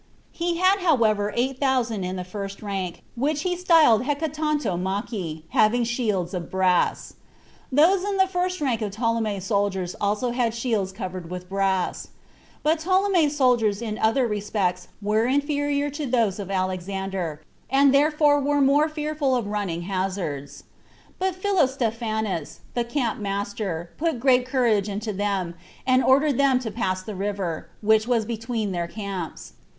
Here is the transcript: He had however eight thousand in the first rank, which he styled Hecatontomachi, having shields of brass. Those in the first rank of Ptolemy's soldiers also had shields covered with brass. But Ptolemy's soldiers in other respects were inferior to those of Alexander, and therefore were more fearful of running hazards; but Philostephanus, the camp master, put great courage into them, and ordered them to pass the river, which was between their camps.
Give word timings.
He 0.31 0.57
had 0.57 0.79
however 0.79 1.31
eight 1.35 1.59
thousand 1.59 2.03
in 2.05 2.15
the 2.15 2.23
first 2.23 2.63
rank, 2.63 3.03
which 3.15 3.43
he 3.43 3.55
styled 3.55 4.01
Hecatontomachi, 4.03 5.43
having 5.49 5.83
shields 5.83 6.33
of 6.33 6.49
brass. 6.49 7.13
Those 7.71 8.03
in 8.03 8.17
the 8.17 8.25
first 8.25 8.61
rank 8.61 8.81
of 8.81 8.89
Ptolemy's 8.91 9.43
soldiers 9.43 9.95
also 10.01 10.31
had 10.31 10.55
shields 10.55 10.91
covered 10.91 11.29
with 11.29 11.47
brass. 11.47 12.07
But 12.63 12.79
Ptolemy's 12.79 13.37
soldiers 13.37 13.79
in 13.79 13.99
other 13.99 14.27
respects 14.27 14.87
were 15.03 15.27
inferior 15.27 15.91
to 15.91 16.07
those 16.07 16.39
of 16.39 16.49
Alexander, 16.49 17.43
and 17.69 17.93
therefore 17.93 18.39
were 18.39 18.59
more 18.59 18.89
fearful 18.89 19.35
of 19.35 19.45
running 19.45 19.83
hazards; 19.83 20.63
but 21.19 21.35
Philostephanus, 21.35 22.61
the 22.73 22.83
camp 22.83 23.19
master, 23.19 23.91
put 23.99 24.19
great 24.19 24.47
courage 24.47 24.89
into 24.89 25.13
them, 25.13 25.53
and 25.85 26.03
ordered 26.03 26.39
them 26.39 26.57
to 26.57 26.71
pass 26.71 27.03
the 27.03 27.13
river, 27.13 27.69
which 27.81 28.07
was 28.07 28.25
between 28.25 28.71
their 28.71 28.87
camps. 28.87 29.53